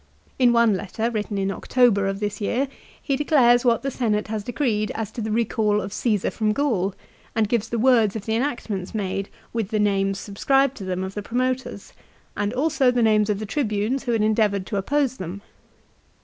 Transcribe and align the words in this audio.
In 0.39 0.51
one 0.51 0.73
letter, 0.73 1.11
written 1.11 1.37
in 1.37 1.51
October 1.51 2.07
of 2.07 2.19
this 2.19 2.41
year, 2.41 2.67
he 2.99 3.15
declares 3.15 3.63
what 3.63 3.83
the 3.83 3.91
Senate 3.91 4.29
has 4.29 4.43
decreed 4.43 4.89
as 4.95 5.11
to 5.11 5.21
the 5.21 5.29
recall 5.29 5.79
of 5.79 5.93
Caesar 5.93 6.31
from 6.31 6.53
Gaul, 6.53 6.95
and 7.35 7.47
gives 7.47 7.69
the 7.69 7.77
words 7.77 8.15
of 8.15 8.25
the 8.25 8.35
enactments 8.35 8.95
made, 8.95 9.29
with 9.53 9.67
the 9.69 9.77
names 9.77 10.17
subscribed 10.17 10.75
to 10.77 10.85
them 10.85 11.03
of 11.03 11.13
the 11.13 11.21
promoters, 11.21 11.93
and 12.35 12.51
also 12.51 12.89
the 12.89 13.03
names 13.03 13.29
of 13.29 13.37
the 13.37 13.45
Tribunes 13.45 14.05
who 14.05 14.11
had 14.13 14.23
endeavoured 14.23 14.65
to 14.65 14.77
oppose 14.77 15.17
them. 15.17 15.43